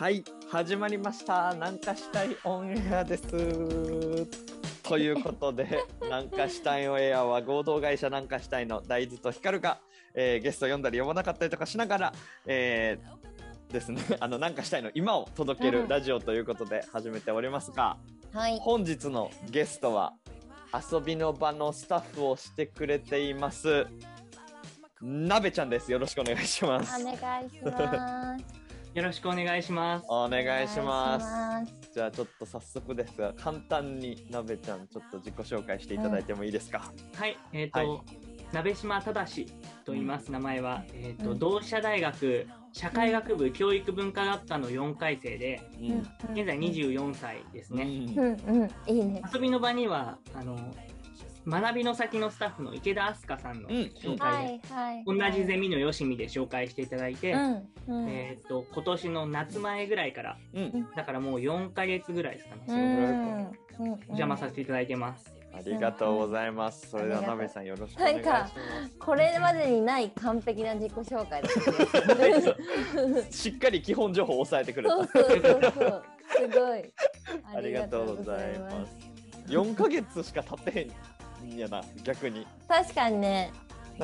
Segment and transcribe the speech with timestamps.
[0.00, 1.52] はい、始まりました。
[1.52, 3.22] 南下したいオンエアです。
[4.82, 9.78] ということで、 南下したいオンエアは合同会社南下したいの大豆と光が、
[10.14, 12.12] えーゲスト読んだり読まなかったりとかしながら、
[12.46, 17.98] えーですね、 あの南下したいの今を届けうんるラジオということで始めておりますが、
[18.32, 18.58] はい。
[18.58, 20.14] 本日のゲストは
[20.72, 23.86] 遊びの場のスタッフをしてくれています。
[25.02, 25.92] なべちゃんです。
[25.92, 27.02] よろしくお願いします。
[27.02, 28.59] お願いします。
[28.92, 30.06] よろしくお願いします。
[30.08, 31.72] お願いします。
[31.94, 38.00] じゃあちょっと早速ですが簡単になべちゃんちょっと自己紹介していただいてもいいですか、はい、えっ、と、はい
[38.52, 39.46] 鍋島正
[39.84, 40.82] と言います、名前は。
[40.92, 45.98] えっ、と、うん同志社大学社会学部教育文化学科の4回生で、ううん
[46.34, 47.84] 現在24歳ですね。
[47.84, 49.22] うんうん、いいね。
[49.32, 50.56] 遊びの場には、あの、
[51.50, 55.04] 学びの先のスタッフの池田明日香さんのうん紹は介で、いはい。
[55.04, 57.34] 同じゼミのよしみで紹介していただいて。
[57.88, 63.50] えっ、と、今年の夏前ぐらいから、うんだからもう4ヶ月ぐらいですかね。
[63.78, 65.34] お邪魔させていただいてます。
[65.52, 68.54] ありがとうございます、それではなべさんよろしくお願いします
[69.00, 73.26] これまでにない完璧な自己紹介だった。
[73.32, 76.02] しっかり基本情報を押さえてくれたそうそうそうそう。
[76.30, 76.92] すごい。
[77.54, 78.96] ありがとうございます
[79.48, 80.90] 4ヶ月しか経ってへん
[81.44, 82.46] んやな逆に。
[82.68, 83.52] 確かにね、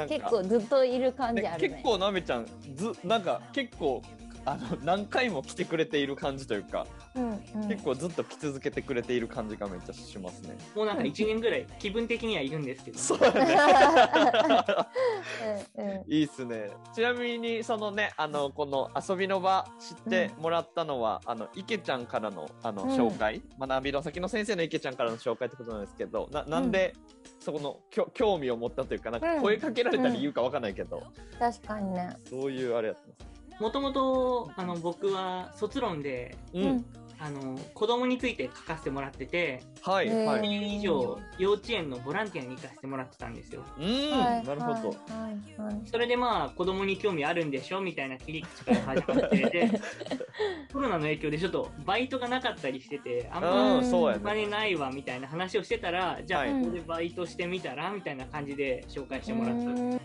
[0.08, 1.68] 結構ずっといる感じねあるね。
[1.68, 4.02] 結構なべちゃんずなんか結構
[4.44, 7.68] あの何回も来てくれている感じというか、うんうん。
[7.68, 10.56] 結構ずっと来続けてくれている感じがめっちゃしますね。
[10.74, 13.56] もうなんか1年ぐらい気分的にはいるんですけど、そうだね。
[15.76, 16.12] うんうん。
[16.12, 16.70] いいっすね。
[16.94, 26.94] ちなみに、そのね、あの、この遊びの場知ってもらったのは、あの、池ちゃんからの、あの、うん紹介、学びの先の先生の池ちゃんからの紹介ってことなんですけど、な、なんで、
[27.40, 31.02] そこの、きょ興味を持ったというか、なんかうん声かけられた理由かわかんないけど、
[31.38, 32.16] 確かにね。
[32.28, 33.36] そういうあれやったんです。
[33.60, 36.84] もともとあの僕は卒論でうん。
[37.18, 40.40] あの子供について書かせてもらっててはい、へーはい。
[40.40, 43.62] 2年以上幼稚園のボランティアに行かせてもらってたんですよ。
[43.78, 43.84] うん、
[44.18, 44.74] はいなるほど。
[44.74, 44.94] はいはい
[45.58, 49.70] はいそれでまあ子供に興味あるんでしょみたいな切り口から始まってで
[50.72, 54.24] コロナの影響でちょっとバイトがなかったりしててあんまうん、そうやおね。
[54.24, 59.70] 金ないわみたいな話をしてたらじゃあはいここでバイトしてみたらみたいな感じで紹介してもらった。
[59.70, 60.00] うん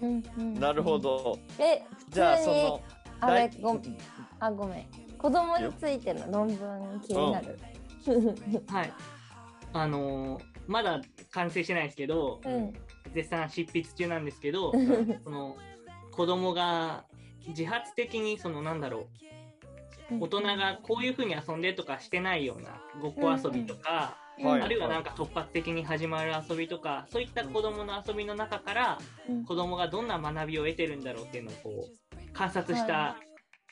[0.00, 0.98] うんなるほ。
[0.98, 1.38] ど。
[1.58, 2.80] え、普じゃあ、その、
[3.20, 3.80] あれ大ご
[4.38, 5.07] あごめん。
[5.18, 7.58] 子供についての論文気になる。
[8.68, 8.92] はい。
[9.72, 12.72] あのーまだ完成してないですけど、うん。
[13.14, 14.70] 絶賛執筆中なんですけど、
[15.24, 15.56] その
[16.12, 17.06] 子供が
[17.48, 19.08] 自発的にそのなんだろ
[20.10, 24.62] う、大人がこういう風に遊んでとかしてないようなごっこ遊びとか、はい。
[24.62, 29.44] あるいはなんか突発的に始まる遊びとか、そういった子供の遊びの中からうん。
[29.46, 33.16] 子供がどんな学びを得てるんだろうっていうのをこう観察しはた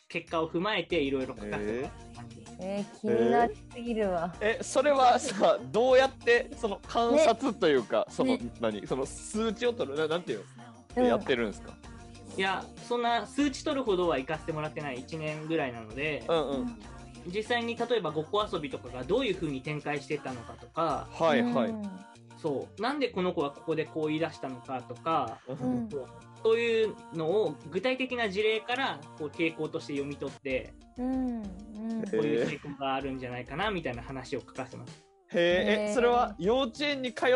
[0.08, 2.20] 結果を踏まえていろいろ書かせてもらった。
[2.20, 2.46] 感じ。
[2.60, 4.34] えー、気になりすぎるわ。
[4.40, 10.44] え、それはさ、どうやって、その観察というか、そのね、何、その数値を取る、ななんていう
[10.96, 11.08] の、うん。
[11.08, 11.72] やってるんですか？
[12.36, 14.98] いや、そんな数値取るほどは行かせてもらってない。
[15.04, 16.78] 1年ぐらいなので、うんうん。
[17.34, 21.70] 実際に例えばごっこ遊びとかがどういう風に展開してったのかとか、はいはい。
[21.70, 21.82] うん。
[22.40, 25.88] そう、なんでこの子はここでこう言い出したのかとか、うん
[26.46, 35.04] そういうのを具体的な事例からこう傾向として読み取って、うんうんこういう傾向があるんじゃないかなみたいな話を書かせてます。
[35.34, 37.30] へえ、それは幼稚園に通っ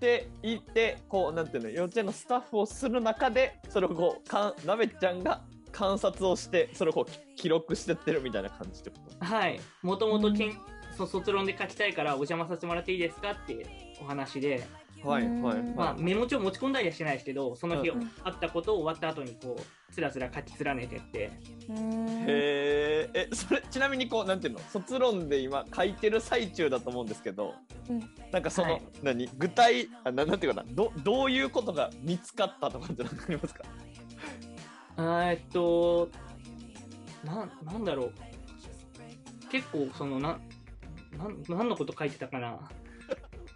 [0.00, 9.24] ていて、こう、なんていうの、幼稚園のスタッフをする中で、それをこう、かん、なべちゃんが観察をして、それをこう、き記録してってるみたいな感じってこと？
[9.24, 10.56] はい、もともとけんうん
[10.96, 13.66] そう卒論で書きたいからお邪魔させてもらっていいですかって
[14.00, 14.66] お話で、
[15.04, 15.62] はいうんはい。
[15.76, 21.30] まあ、はいメモ帳持ち込んだりはしてないですけど、その日うんあったことを終わった後にこう、つらつら書き連ねてって、
[21.68, 27.54] うんへえ、え、それ、ちなみにこう、なんていうの、卒論で今書いてる最中だと思うんですけど。
[27.88, 33.64] うんなんかその、はい何、具体、あ、ななんていうかな、ど、どういうことが見つかったとかって何かありますか？
[34.96, 36.08] あーえっと、
[37.24, 38.12] な、なんだろう。
[39.50, 40.40] 結構、その、な、
[41.16, 42.58] なん、何のこと書いてたかな？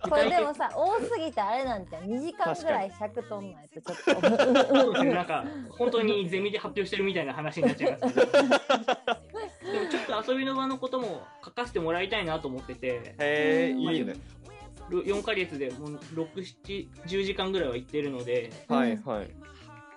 [0.02, 8.32] これでもさ多すぎてあれなんて2時間ぐらい尺取んないとちょっとそうですね、なんか、本当にゼミで発表してるみたいな話になっちゃいますけど。
[8.32, 8.48] でも、
[9.90, 14.14] ちょっと遊びの場のことも書かせてもらいたいなと思ってて、へえ、うんいいね。
[14.90, 19.30] 4ヶ月でもう6、7、10時間ぐらいは行ってるので、はいはい。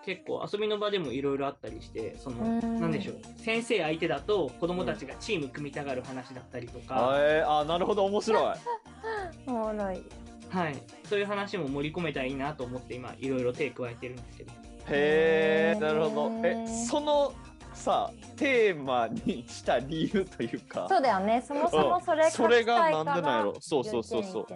[0.06, 2.80] 結構遊びの場でもいろいろあったりして、その、うん。
[2.80, 8.56] なんでしょう、先生相手だと子供たちがチーム組みたがる話だったりとあか、えー、あ、なるほど、面白い。
[9.48, 10.04] おもろい。
[10.50, 10.76] はい、
[11.10, 14.52] そういう話も盛り込めたらいいなと思って今いろいろ手加えてるんですけど。
[14.90, 16.32] へえ、なるほど。
[16.44, 17.34] えその
[17.74, 20.88] さテーマにした理由というか。
[20.90, 21.44] そうだよね。
[21.46, 22.32] そもそもそれうん。
[22.32, 23.56] それがなんでなんやろ。
[23.60, 24.48] そうそうそうそう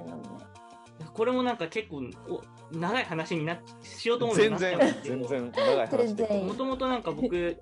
[1.18, 6.54] これもなんか結構お長い話になっしようと思うんですけど全然長い話でも。
[6.54, 7.58] ともとなんか僕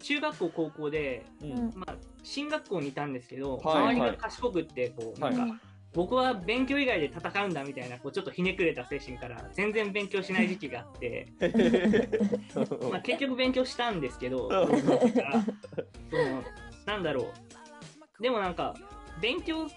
[0.00, 1.72] 中学校高校で、うん。
[1.76, 1.94] まあ、
[2.24, 5.36] 進学校にいたんですけど、はい周りが賢くってこう、はい。
[5.36, 5.60] なんか
[5.92, 11.28] 僕は勉強以外で戦うんだみたいなこうちょっとひねくれた精神から全然勉強しない時期があって、
[12.90, 14.80] まあ、結局勉強したんですけど、うん。
[14.80, 15.00] その
[16.86, 17.32] なんだろ
[18.18, 18.22] う。
[18.22, 18.74] でもなんか
[19.20, 19.68] 勉強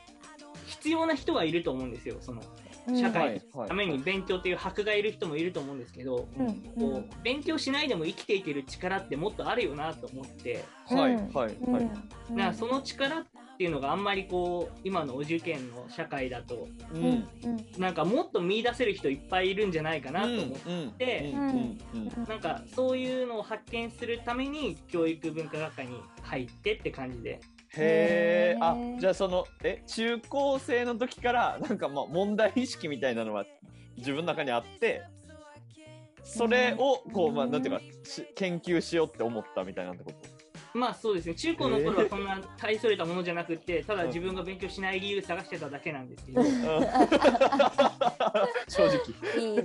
[0.65, 2.62] 必要な人はいると思うんですよそのうん
[2.93, 3.69] 社会はいはい。
[3.69, 6.47] ために勉強っていう箔がいる人もいると思うんですけど、うん。
[6.47, 11.33] うこんう勉強しないでも生きていける力ってもっとあるよなと思って、はいうん。
[11.33, 11.83] はいうんはい。
[11.83, 12.35] うん。
[12.35, 13.25] だからその力っ
[13.57, 17.03] ていうのがあんまりこう今のお受験の社会だとううん。
[17.03, 17.27] ん
[17.77, 20.59] なんかもっと見出せる人いっぱいいるんじゃないかなと思っ
[20.97, 22.25] て、てうんうんうん。
[22.27, 27.39] なんかそういうのを発見するために教育文化学科に入ってって感じで
[27.77, 33.45] へえあじゃあそのえ中高生の時からなんかまあ問題意識みたいなのは
[33.97, 35.01] 自分の中にあって
[36.23, 40.43] それをこうまあなんていうかし研究しようって思ったみたいなってこと？
[40.75, 46.41] まあそうですね中高の頃はそんな大それたものじゃなくてただ自分が勉強しない理由探してただけなんですけど。
[46.41, 46.47] うん。
[48.67, 48.95] 正直。
[49.39, 49.63] いいね。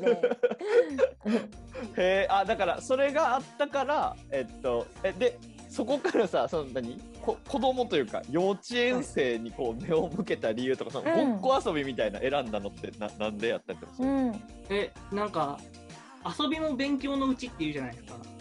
[1.96, 5.38] へえあだからそれがあったからえっとえで
[5.78, 7.00] そこからさその何？
[7.22, 11.40] こ子供というか幼稚園生にこう目を向けた理由とかそのうん。
[11.40, 14.42] ごっこ遊びみたいな選んだのってななんでやったりとかするうん。
[14.70, 15.56] えなんか
[16.40, 18.16] 遊びも勉強のうちっていうじゃないですか。
[18.16, 18.37] うん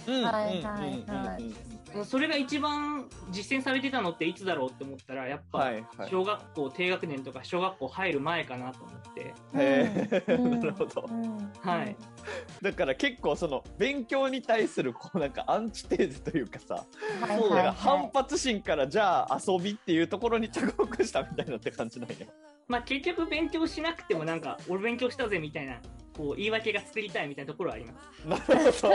[2.05, 9.33] それが一番実践されてたのっていつだろうって思ったらやっぱはいはい小学校低学年とか小学校入る前かなと思ってへ
[10.27, 11.09] えなるほど
[11.61, 11.95] はい
[12.61, 16.85] だから結構その勉強に対するこうなんかアンチテーゼというかさ
[17.75, 22.15] 反発心からじゃあ遊びっていうところに着目したみたいなって感じなんや。
[22.67, 25.79] まあ結局勉強しなくてもなんか俺勉強したぜみたいな
[26.17, 28.93] こう言い訳が作りたいみたいなところはありますなるほど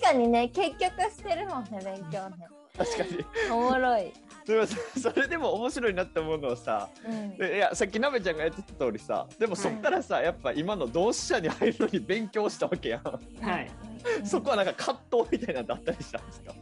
[0.00, 2.46] 確かにね結局してるもんね勉強ね。
[2.76, 3.24] 確かに。
[3.52, 4.12] おもろい、
[4.46, 13.70] でもさそれでも面白いなって思うのはさうん、でいやさっきなべちゃんが言ってた通りさでもそっからさ、やっぱ今の同志社に入るのに勉強したわけやん、はい。
[14.18, 16.54] うんそこはなんか葛藤みたいなのあったりしたんですか？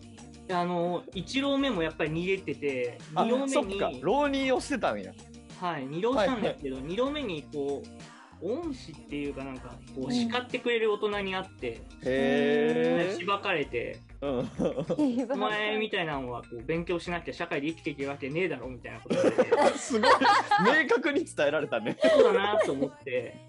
[0.51, 5.13] あの1浪目もやっぱり逃げててあ2浪目に浪人をしてたんや。
[5.61, 7.89] はい2浪したんですけど、2浪目にこう
[8.43, 14.51] 恩師っていうかなんかこう叱ってくれる大人に会って、へえしばかれてうん。
[15.31, 19.17] お前みたいなのはこう勉強しなきゃ社会で生きていけるわけねえだろみたいなこと
[19.79, 20.11] すごい。
[20.83, 21.97] 明確に伝えられたね。
[22.01, 23.37] そうだなと思って。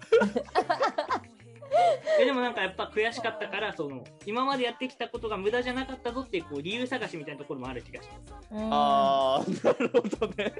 [2.20, 8.48] えでもなんかやっぱ悔しかったからその今までやってきたことが無駄じゃなかったぞっていうこう理由探しみたいなところもある気がします。
[8.52, 10.52] あーなるほどね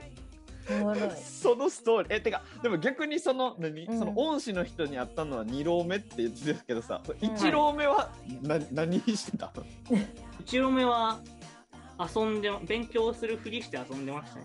[1.15, 2.17] そのストーリー。
[2.17, 3.99] えてかでも逆にその何、うん。
[3.99, 8.11] その恩師の人に会ったのは2浪目って言ってたけどさ1浪目は、
[8.43, 9.53] な何してた？
[10.41, 11.19] 一浪目は
[11.99, 14.45] 遊んで勉強するふりして遊んでましたね。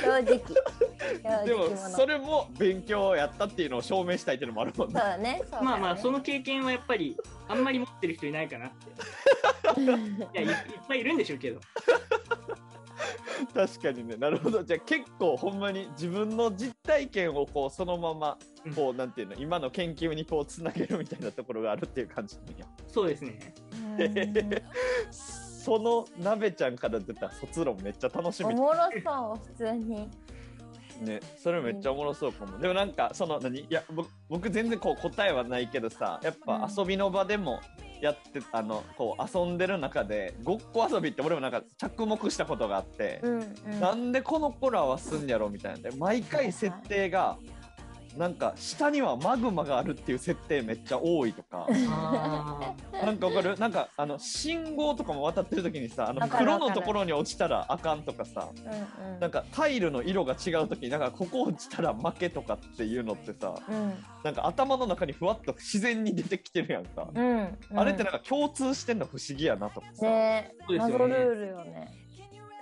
[0.00, 0.40] 正直。
[1.22, 4.94] 正でもそれも勉強やったっていうのを証明したいっていうのもあるもんね。
[4.94, 5.64] そうだねそうだね。
[5.66, 7.16] まあまあその経験はやっぱり
[7.48, 8.68] あんまり持ってる人いないかな。
[8.68, 9.80] って。
[9.80, 9.86] い
[10.34, 10.54] やいいっ
[10.86, 11.60] ぱいいるんでしょうけど。
[13.54, 14.16] 確かにね。
[14.16, 14.62] なるほど。
[14.62, 18.38] じゃあ結構ほんまに自分の実体験をこうそのまま
[18.74, 22.66] こうなんていうの今の研究にこうつなげるみたいなところがあるっていう感じなんや。
[22.88, 23.54] そうですね。
[23.98, 28.54] うんそのなべちゃんから出た卒論めっちゃ楽しみ。
[28.54, 30.08] おもろそう普通に。
[31.02, 33.60] ねそれめっちゃおもろそうかも、でもなんかその何？
[33.60, 37.60] いや僕僕全然こう答えはないけどさやっぱ遊びの場でも
[38.00, 43.40] やってあのこう遊んでる中でごっこ遊びって俺もなんか着目したことがあって、うん
[43.72, 43.80] うん。
[43.80, 47.38] なんでこの子らはすんやろみたいなんで毎回設定が
[48.16, 51.66] なんか下にはマグマがあるっていう設定めっちゃ多いとか。
[51.70, 52.74] あ
[53.04, 53.56] なんかわかる？
[53.56, 59.20] なんかあの信号とかも渡ってる時にさあの黒のところに落ちたらあかんとかさうんうん。
[59.20, 63.94] なんかタイルの色が違う時になんかここ落ちたら負けとかっていうのってさうん。
[64.24, 67.58] なんか頭の中にふわっと自然に出てきてるやんか、うんうん。
[67.74, 70.98] あれってなんか共通してんの不思議やなとかさ、ねそうですよね。
[70.98, 71.88] 謎ルールよね。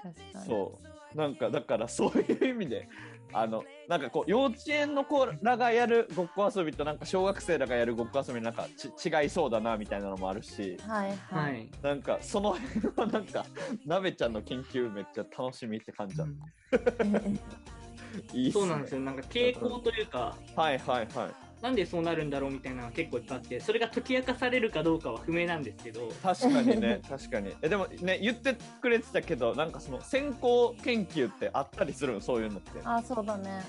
[0.03, 0.47] 確かに。
[0.47, 1.17] そう。
[1.17, 2.87] なんかだからそういう意味で
[3.33, 11.63] あのなんかこう幼稚園の子らがやるごっこ遊びとなんか小学生らがやるごっこ遊びなんかち違いそうだなみたいなのもあるしはいーははい。
[11.65, 11.71] い。
[11.83, 13.45] なんかその辺はなんか
[13.87, 16.25] なべちゃんの研究めっちゃ楽しみって感じだ、
[18.33, 18.63] いいっすね。
[18.63, 19.01] そうなんですよ。
[19.01, 26.09] なんか傾向というか、はいはいはいなんでそうなるんだろうみたいなのが結構いっぱいあってそれが解き明かされるかどうかは不明なんですけど。
[26.23, 27.53] 確かにね 確かに。
[27.63, 32.21] えでもね言ってくれてたけどなんかその先行研究ってあったりするの？
[32.21, 32.71] そういうのって。
[32.85, 33.63] あそうだね。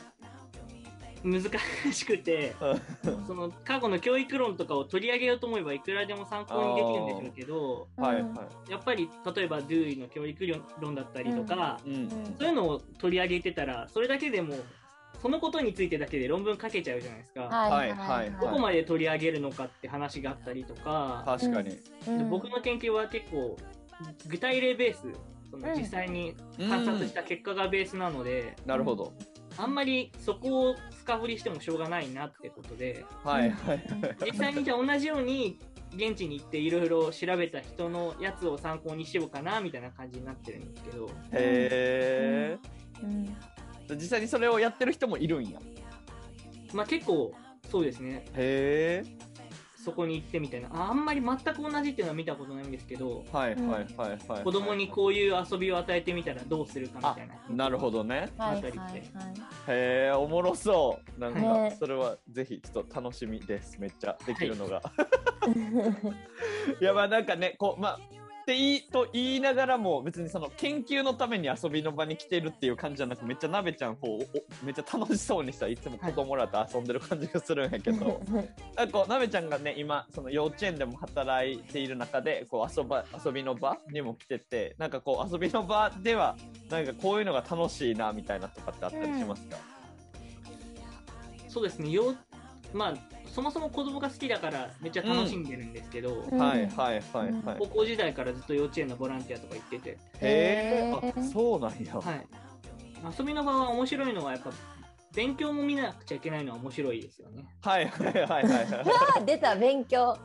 [1.22, 1.43] 難
[1.91, 2.55] しくて
[3.27, 8.72] その過去の教育論とかを取り上げようと思えばいくらでも参考にできるんでしょうけどはいうんはい。
[8.72, 10.48] やっぱり例えばドゥイの教育
[10.79, 12.10] 論だったりとか、うん。
[12.39, 14.55] そういうのを取り上げてたらそれだけでも
[15.22, 17.42] そのことについてだけで論文書けちゃうじゃないですか。
[17.42, 21.70] はいはいどこまで取り上げるのかって話があったりとか、確かに。
[21.70, 21.80] で
[22.30, 23.58] 僕の研究は結構
[24.28, 25.00] 具体例ベース
[25.52, 29.14] そのうん実際に観察した結果がベースなので、なるほど。
[29.58, 33.04] あんまりそこを深掘りしてもしょうがないなってことで。
[33.24, 33.84] はいはい
[34.26, 35.60] 実際にじゃあ同じように
[35.94, 41.08] 現地に行っていろいろ調べた人のやつを参考にしようかなみたいな感じになってるんですけど。
[41.08, 42.58] へえ
[43.04, 43.36] うん
[43.96, 45.60] 実際にそれをやってる人もいるんや。
[46.74, 47.34] まあ結構
[47.69, 48.25] そうですね。
[48.36, 49.29] へえ。
[49.84, 50.67] そこに行ってみたいな。
[50.74, 57.36] ああんまり全く同じっていうのは見たことないんですけどはいはいはいはい子供にこういう遊びを与えてみたらどうするかみあたいな。
[57.50, 58.29] なるほどね。
[58.38, 59.00] はいはいあたりってはい。
[59.00, 59.03] へ
[60.08, 61.19] えおもろそう。
[61.19, 61.75] なんかね。
[61.79, 63.79] それはぜひちょっと楽しみです。
[63.79, 64.81] めっちゃできるのが、
[66.81, 68.00] い、 やまあなんかねこうまあ
[68.50, 78.20] っていいと言いながらも別にその研究のために遊びの場に来てるっていう感じじゃなくめっちゃなべちゃんこうおめっちゃ楽しそうにさいつも子供らと遊んでる感じがするんやけど、
[78.75, 86.36] なんかこうなべちゃんがね今その幼稚園でも働いている中でこう遊ば遊びの場にも来ててなんかこう遊びの場では
[86.72, 89.58] なんかこういうのが楽しいなみたいなとかってあったりしますか、
[91.48, 91.91] そうですね。
[91.91, 92.15] よ
[92.74, 96.38] まあそもそも子供が好きだからめっちゃ楽しんでるんですけど、うん。
[96.38, 97.55] はいはいはいはい。
[97.58, 101.96] 高校時代からずっと幼稚園のボランティアとか行ってて、へえあそうなんや。
[101.96, 102.27] はい、
[103.17, 104.51] 遊びの場は面白いのはやっぱ
[105.16, 107.44] 勉強も見なくちゃいけないのは面白いですよね。
[107.62, 108.44] はいはいはいはい。
[108.44, 108.68] はい。
[109.18, 110.18] あ 出た勉強。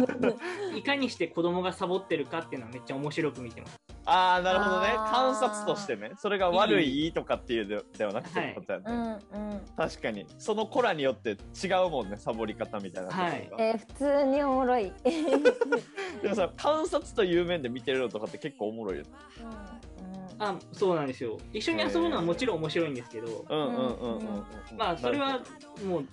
[0.74, 3.76] いかにして子供がサボってるかっていうのはめっちゃ面白く見てます。
[4.06, 4.94] ああなるほどね。
[5.10, 6.12] 観察としてね。
[6.16, 9.60] それが悪いいいとかっていうでではなくてことやね、うんうん。
[9.76, 10.26] 確かに。
[10.38, 13.50] その子らによって違うもんねサボり方みたいなはい。
[13.58, 14.92] えー、普通におもろい、
[16.22, 19.10] でもさ観察という面で見てるのとかって結構おもろいよね
[20.38, 21.38] あそうなんですよ。
[21.52, 24.44] 一緒に遊ぶのはもちろん面白いんですけど、うんうんうんうんうん
[24.76, 25.40] まあそれは
[25.86, 26.04] もう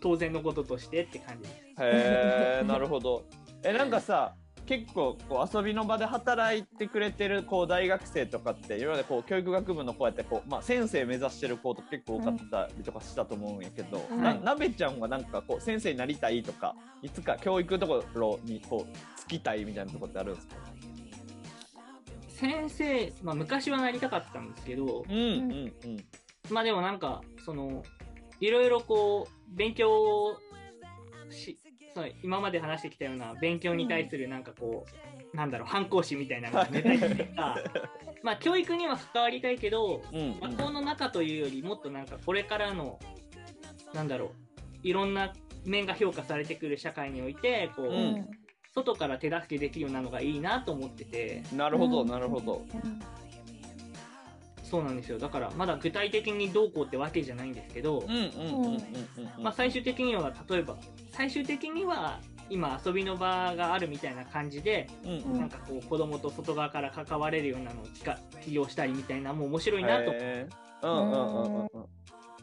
[0.00, 1.54] 当然のこととしてって感じです。
[1.80, 3.24] へえなるほど。
[3.62, 14.22] えなんかさ結構こう遊びの場で働いてくれてるこう大学生とかって今までこう教育学部の子やってこう、まあ、先生目指してる子と結構多かったりとかしたと思うんやけど、うん。
[14.22, 20.56] ななべちゃんはなんかこう先生になりたいとかいつか教育のところにこうつきたいみたいなところってあるんですか？
[22.42, 26.04] 先生、まあ昔はなりたかったんですけど、うんうんうん。
[26.50, 27.84] まあでもなんかその
[28.40, 30.36] いろいろこう勉強を
[31.30, 31.56] し
[31.94, 34.84] そう今まで話してきたような勉強に対するなんかこ
[35.32, 37.58] う、なんだろう反抗心みたいなのが出たりとか
[38.24, 40.40] まあ教育には関わりたいけどうんうん。
[40.40, 42.98] 学校の中というよりもっとなんかこれからの
[43.94, 44.30] なんだろう
[44.82, 45.32] いろんな
[45.64, 48.28] 面が評価されてくる社会においてこう、うん
[48.74, 51.42] 外から手助けできるようなのがいいなと思ってて。
[51.54, 52.62] なるほどなるほど、
[54.62, 55.18] そうなんですよ。
[55.18, 59.42] だからまだ具体的にどうこうってわけじゃないんですけど、うんうんうんうんうん。
[59.42, 60.76] まあ、最終的には例えば
[61.10, 65.40] 最終的には今遊びの場があるみたいな感じで、うんうん。
[65.40, 67.84] なんかこう子供と外側から関われるようなのを
[68.42, 70.88] 起業したりみたいなもう面白いなと、へー。
[70.88, 71.60] うんうんうんうん。
[71.60, 71.68] うん。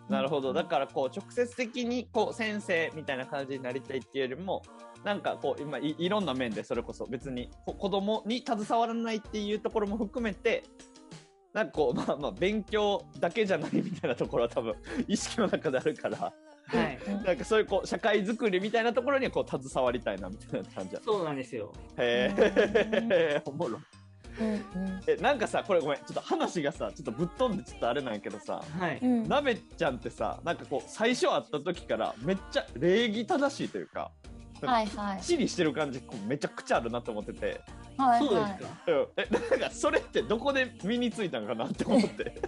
[0.07, 0.53] なるほど。
[0.53, 4.61] だからこう直接的にこう先生みたいな感じになりたいっていうよりも
[5.03, 10.63] なんかこう今いいろんな面でそれこそ別にこ子供に携わらないっていうところも含めて
[11.53, 14.75] なんかこう まあまあ勉強だけじゃないみたいなところは多分
[15.07, 16.33] 意識の中であるから
[16.69, 20.93] はい、 なんかそういうこう社会づくりみたいなところにはこう携わりたいなみたいな感じ。
[20.93, 21.73] だそうなんですよ。
[21.97, 23.79] へえ おもろ。
[25.07, 29.23] えなんかさこれごめんちょっと話がさちょっとぶっ飛んでちょっとあれなんやけどさはい、うん。
[29.27, 34.11] なべちゃんってさなんかこう最初会った時からめっちゃ礼儀正しいというか
[34.67, 35.21] はいはい。
[35.21, 37.61] 地理してる感じめちゃくちゃあるなと思ってて、
[37.97, 42.41] はいそうですか、はいうん、えなんかそれってどこで身についたんかなって思って。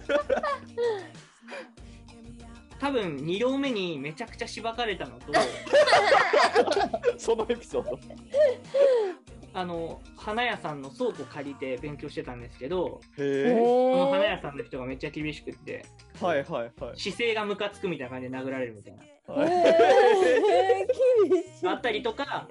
[2.78, 5.32] 多分2両目にめちゃくちゃしばかれたのと。
[7.16, 7.98] そのエピソード
[9.54, 15.84] あの花屋さんの倉庫借りて勉強してたんですけどその花屋えさんの人がめっちゃ厳しくって
[16.20, 17.00] はいはいはい。
[17.00, 19.02] 姿勢がムカつくみたいな感じで殴られるみたいな。
[19.34, 19.50] ーはい。
[19.50, 22.48] えー、厳しいあったりとか、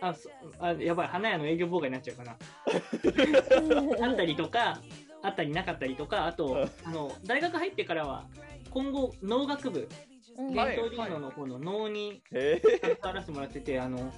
[0.00, 0.30] あそ
[0.60, 2.36] あやばい、花屋の営業妨害になっちゃうかな。
[4.06, 4.80] あったりとか、
[5.22, 8.26] あったりなかったりとか、あと、あの大学入ってからは、
[8.70, 9.88] 今後、農学部
[10.38, 10.54] うん。
[10.54, 14.12] 伝統芸能の方の能にへ携わらせてもらってて、あの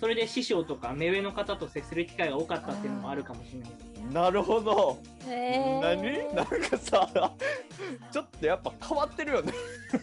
[0.00, 3.70] それで師匠とか目上の方と接する機会が多かったっていうのもあるかもしれない
[4.12, 4.98] なるほど。
[5.26, 6.02] へ何？
[6.02, 7.34] ーなんかさ、
[8.10, 9.52] ちょっとやっぱ変わってるよね。
[9.90, 9.98] ス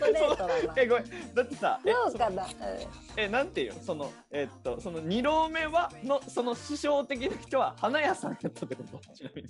[0.00, 0.54] トレートだな。
[0.76, 1.04] え、ごめん。
[1.34, 2.48] だってさ、え、そうかな。
[3.16, 3.82] えなんていうの？
[3.82, 8.98] そのえっとその二浪目はのその師匠的な人は花屋さんやったってこと？
[9.14, 9.48] ちなみに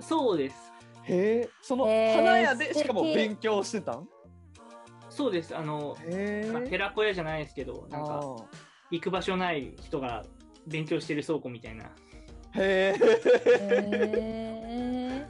[0.00, 0.56] そうです。
[1.04, 4.08] へえその花屋でしかも勉強してたん？
[5.20, 5.54] そうです。
[5.54, 5.98] あの、
[6.70, 8.22] 寺子屋じゃないですけど、なんか
[8.90, 10.24] 行く場所ない人が
[10.66, 11.84] 勉強してる倉庫みたいな。
[11.84, 11.88] へ
[12.56, 12.94] え
[14.02, 15.26] へ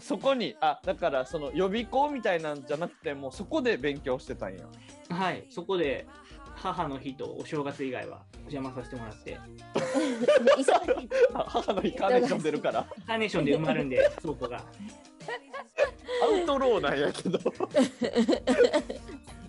[0.00, 4.66] そこにあだからその予備校みたいなんじゃなくてもうそこで勉強してたんや。
[5.08, 6.06] はい、そこで
[6.56, 9.38] 母の日とお正月以外はお邪魔させてもらって、
[11.32, 12.84] 母の日カーネーション出るから。
[13.06, 14.64] カーネーションで埋まるんで、倉庫が。
[16.22, 17.38] アウトローなんやけど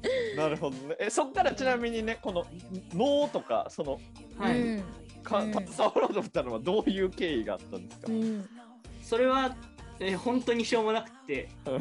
[0.37, 2.45] なるほどねえそっからちなみにねこの
[2.93, 3.99] 脳とかその
[4.37, 4.61] はい。
[4.61, 4.83] うん
[5.21, 8.49] かうん携わろうと思ったのはどういう経緯があったんですか、うん
[9.03, 9.55] それは、
[9.99, 11.79] えー本当にしょうもなくてうん、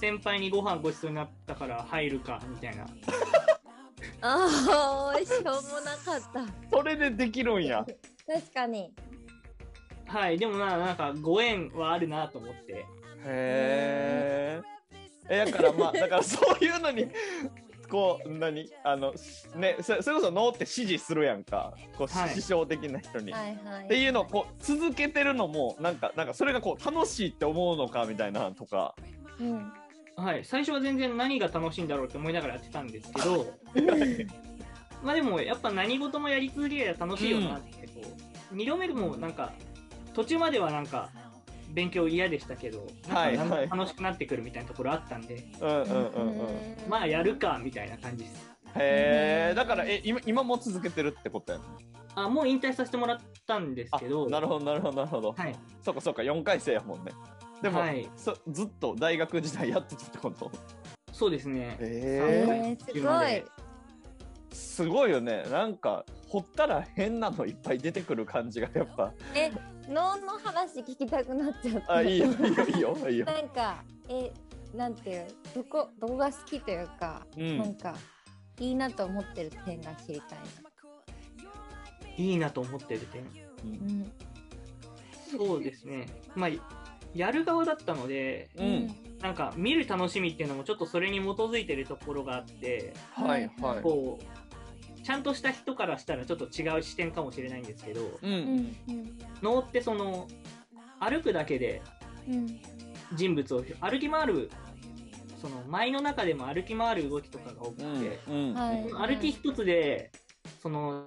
[0.00, 2.86] 先輩にご飯ごちそうになったから入るかみたいな。
[4.22, 6.76] ああ、しょうもなかった。
[6.76, 7.84] それでできるんや。
[8.26, 8.92] 確かに。
[10.06, 12.72] はい、でもな、なんかご縁はあるなと思って。
[12.72, 12.84] へ
[13.24, 14.62] え。
[15.28, 17.08] え、だからまあ、だからそういうのに、
[17.88, 18.70] こう、何？
[18.84, 19.12] あの、
[19.54, 21.74] ね、そそれこそ脳って指示するやんか。
[21.98, 23.32] こう、はい師匠的な人に。
[23.32, 23.84] はいはい。
[23.84, 28.94] っていうのをこう続けてるのもなんかなんかそれがこう楽しいって思うのかみたいなとか
[29.38, 29.72] うん。
[30.16, 33.52] はい、最初は全然何が楽しいんだろうって思いながらやってたんですけど、
[35.02, 38.02] まあでもやっぱ何事もやり続ければ楽しいよなってこ
[38.52, 39.52] う、二度目でもなんか
[40.12, 41.10] 途中まではなんか
[41.72, 43.68] 勉強嫌でしたけど、はいなんかはい。
[43.68, 46.46] 楽しくなってくるみたいなところあったんで、うんうんうんうん。
[46.88, 48.52] まあやるかみたいな感じです。
[48.74, 51.64] へえだからえ今今も続けてるってことやね
[52.14, 57.12] あもう引退させてもらったんですあけど、なるほどなるほどなるほど、はい、そうかそうか4回生やもんね。
[57.62, 58.08] でも、はい。
[58.16, 60.50] そずっと大学時代やってたってこと？
[61.12, 61.76] そうですね。
[61.78, 63.44] へ三えー、すごい。
[64.52, 65.44] すごいよね。
[65.50, 69.12] なんか掘ったら変なのいっぱい出てくる感じがやっぱ。
[69.34, 69.52] え、
[69.88, 71.94] 脳の話聞きたくなっちゃった。
[71.94, 74.32] あいいよいいよいいよいいよなんか、え、
[74.74, 77.94] なんていう、どこ、どこが好きというか、うんなんか、
[78.58, 80.38] いいなと思ってる点が知りたい
[82.16, 83.24] いいなと思ってる点。
[83.24, 83.30] な。
[83.64, 84.12] うん。
[85.36, 86.06] そうですね。
[86.34, 86.50] まあ
[87.14, 94.41] やる側だったので、うんなんか見る楽しみっていうのもちょっとそれに基づいてるところがあって、はいはいこう
[95.02, 98.76] ちゃんとした人からしたらちょっと違う視点かもしれないんですけどううんん。
[98.88, 99.18] うん。
[99.42, 100.28] 脳ってその
[101.00, 101.82] 歩くだけで
[102.28, 102.60] うん。
[103.14, 104.50] 人物を歩き回る
[105.40, 107.84] その舞の中でも歩き回る動きとかが多くて、
[108.28, 110.10] うんうん歩き一つで
[110.62, 111.04] その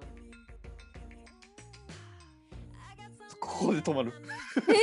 [3.40, 4.12] ここで止まる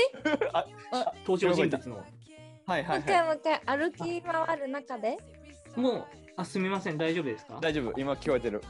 [1.26, 2.04] 登場人物の
[2.65, 5.17] はいはいもう一回はもう一回歩き回る中で？
[5.76, 6.98] もうあすみません。
[6.98, 7.56] 大丈夫ですか？
[7.56, 7.93] い大丈夫。
[8.00, 8.62] 今聞こえてる。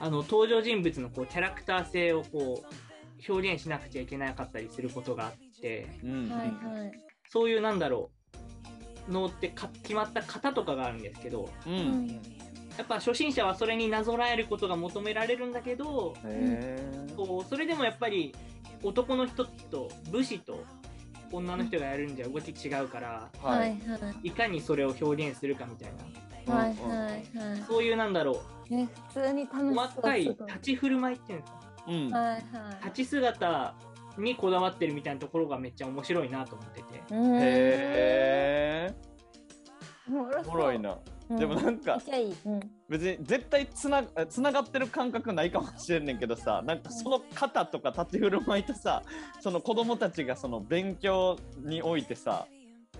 [0.00, 5.86] あの登場人物のこうキャラクター性をこう表現しなくちゃいけなかったりすることがあって。
[6.02, 6.28] うん。
[6.30, 6.48] はい
[6.80, 6.92] はい。
[7.30, 8.10] そういうなんだろ
[9.08, 11.76] う能ってか決まった型とかがあるんですけどううん。
[12.06, 12.08] ん。
[12.78, 18.32] やっぱ初心者はそれになぞらえることが求められるんだけどへえこうそれでもやっぱり
[18.84, 20.64] 男の人と武士と
[21.32, 23.72] 女の人がやるんじゃ動き違うからははい
[24.22, 24.28] い。
[24.28, 26.04] いかにそれを表現するかみたいな
[26.48, 27.62] はいはいはい。
[27.68, 29.70] そういうなんだろえ、普通に楽しそう。
[29.70, 32.40] う細かい立ち振る舞いっていうんですかうんはいはい。
[32.84, 33.74] 立ち姿
[34.18, 36.98] にこだわってるみたいなところがめっちゃ面白いなと思ってて。
[37.10, 38.94] へえ
[40.08, 40.12] お
[40.50, 40.96] もろいな
[41.30, 41.98] でもなんか。
[42.88, 49.02] 別に絶対つなつながってる感覚ないかもしれんねんけどさなんかその肩とか立ち振る舞いとさ
[49.40, 52.46] その子供たちがその勉強においてさ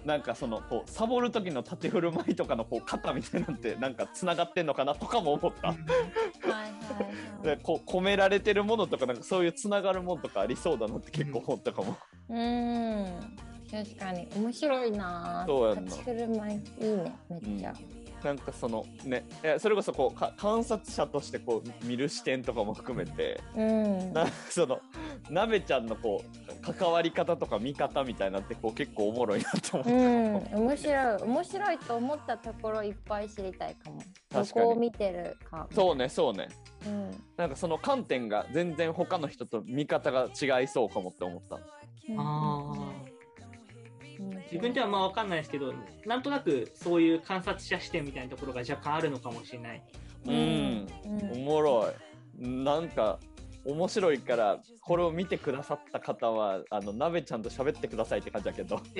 [0.08, 5.68] なんかそのこうサボる時の立ち振る舞いとかのこう肩みたいなんてなんかつながってんのかなとかも思った。
[5.68, 7.44] はい。
[7.44, 11.94] でこう込められてるものとかなんかそういうつながるものとかありそうだなって結構思ったかも。
[12.30, 13.36] うーん。
[13.70, 15.44] 確かに面白いな。
[15.46, 17.18] そうやんな立ち振る舞いいいね。
[17.28, 17.74] めっちゃ。
[18.22, 19.24] なんかそのね
[19.58, 24.12] それこそこうか観察者としてこう見る視点とかも含めてうん。
[24.12, 24.80] なその
[25.30, 33.98] なべちゃんのこう関わり方とか見方みたいなってこう結構おもろいなと思って、うん、面白い面白いと思ったところいっぱい知りたいかも。
[33.98, 34.66] ど確かに。
[34.66, 36.48] こを見てるかそうねそうね。
[36.86, 41.56] うん、なんかその観点が全然他の人と見方が違いそうかもって思った。
[41.56, 41.62] うん
[42.16, 42.72] あ
[43.04, 43.07] 面
[44.50, 45.72] 自分ではまあ分かんないですけど
[46.06, 49.82] なんとなくそういう観察者視点みたいなところが若干あるのかもしれない。
[50.26, 50.86] うん、
[51.32, 51.90] おもろ
[52.40, 52.48] い。
[52.48, 53.18] なんか
[53.68, 58.80] 面白いからこれを見てくださった方はあの鍋ちゃんと喋ってくださいって感じだけど。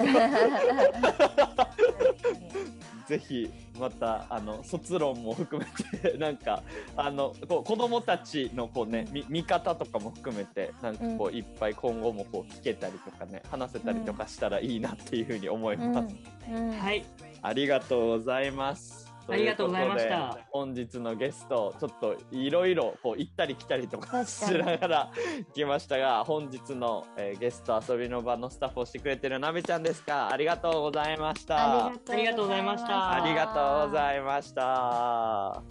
[3.09, 3.51] ぜひ
[3.81, 6.63] またあの卒論も含めてなんか
[6.95, 16.15] あのこう子供たちのこうねみ見方とかも含めてなんかこう、いっぱい今後もこう聞けたりとかね話せたりとかしたらいいなっていうふうに思います。
[16.83, 17.07] はい、
[17.41, 19.08] ありがとうございます。
[19.31, 25.11] ありがとうございました本日のゲスト、ちょっといろいろこう行ったり来たりとか確しながら
[25.55, 30.31] 来ましたが、本日の、えーゲスト遊びの場のスタッフをしてくれてるなべちゃんですか？
[30.31, 31.87] ありがとうございました。
[31.87, 35.63] ありがとうございましたありがとうございました。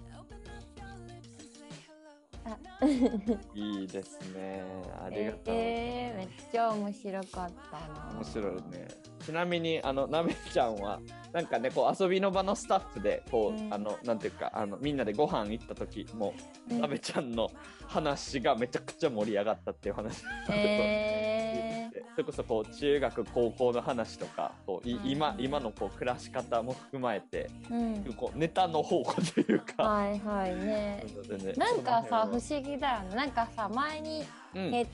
[3.54, 4.64] いいですね。
[5.04, 5.56] ありがとう。
[5.56, 8.12] えー、めっちゃ面白かったな。
[8.14, 8.88] 面白いね。
[9.28, 11.02] ちなみにあのなべちゃんは
[11.34, 13.74] なんかねこう遊びの場のスタッフでこう、うん。
[13.74, 16.34] あのなんていうかあのみんなでご飯行った時も、
[16.72, 16.80] うん。
[16.80, 17.52] なべちゃんの
[17.88, 25.10] 話がめちゃくちゃ盛り上がったっていう話えそれこそこう中学高校の話とかこういうん。
[25.10, 28.14] 今今のこう暮らし方も踏まえてー、うん。
[28.14, 29.84] こうネタの宝庫というか。
[29.84, 31.04] はいはいね。
[31.38, 33.16] ねなんかさ不思議だよね。
[33.16, 34.24] なんかさ前に、
[34.56, 34.88] えっ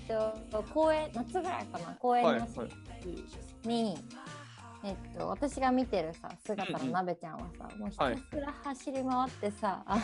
[0.51, 1.95] と公園夏ぐらいかな？
[1.99, 2.71] 公園はいの時
[3.65, 3.97] に、
[4.85, 9.97] えっと私が見てるさ姿のなべちゃんはさ、もうひはいたすら走り回ってさ、あ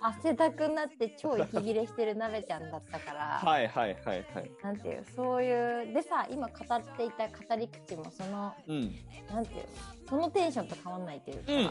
[0.00, 3.38] 汗だくになって超息切れしてるなべちゃんだったから。
[3.42, 4.50] はいはいはいはい。
[4.62, 8.94] なんていうそういうでさ今語っていた語り口もそのうん
[9.30, 9.64] なんていう
[10.08, 11.68] そのテンションと変わんないというか、うんうんう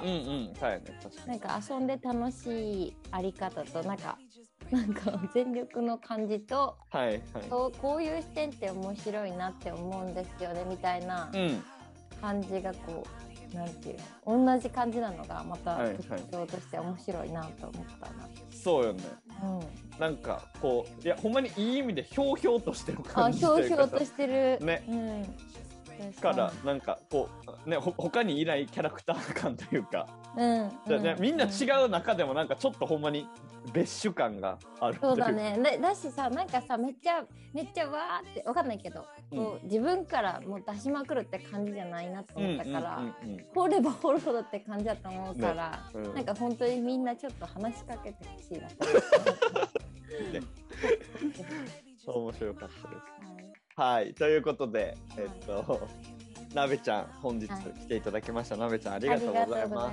[0.52, 0.54] ん。
[0.62, 1.28] はいね確かに。
[1.28, 4.18] なんか遊んで楽しいあり方となんか
[4.72, 7.22] なんか全力の感じとはいはい。
[7.50, 11.64] そうこういう視点って面白いなって思うんですよねみたいなうん
[12.22, 13.26] 感じがこう
[13.56, 13.98] なんていう
[14.30, 15.96] の同じ感じなのがまたはいはい。
[15.98, 18.28] 特徴として面白いなと思ったな。
[18.52, 19.04] そうよね。
[19.44, 19.46] う
[19.98, 24.60] ん、なんかこういやほんまにいい意味でひょうひょうとしてるあ感じひょうひょうとしてる。
[24.66, 24.84] ね。
[24.88, 27.30] うん、からなんかこ
[27.66, 33.28] うねほ他にいないキャラクター感というか、うん、でねうんみんな違う中でもなんかちょっとほんまに
[33.74, 35.58] 別種感があるそうだね。
[35.64, 37.24] だだしさなんかさめっちゃ
[37.54, 46.14] めっちゃわーってわかんないけど、うんこう自分からもう出しまくるって感じじゃないなとうん思ったから、うんうんうん掘れば掘るほどって感じだと思うから、うん。
[46.14, 48.92] なんか本当にみんなちょっと話しかけてほしいなとね
[51.98, 52.86] そう面白かったです。
[53.22, 53.44] 思って。
[53.76, 54.14] はい。
[54.14, 55.88] ということでえっと
[56.56, 59.92] なべちゃん本日はい来ていただきましたなべちゃんありあがとうございま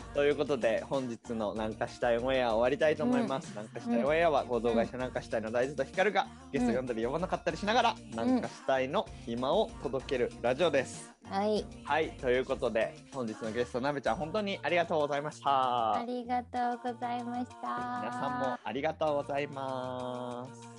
[0.00, 0.14] す。
[0.14, 3.48] ということで本日の南下したいオンエア終わりたいと思います。
[3.50, 11.12] 南下したいオンエアは合同会社南下したいの大豆と光がゲスト呼んだり呼ばなかったりしながら南下したいの今を届けるラジオです。
[11.28, 15.94] はい、はいということで本日のゲストなべちゃん本当にありがとうございました。
[15.96, 18.00] ありがとうございました。
[18.02, 20.71] 皆さんもありがとうございます。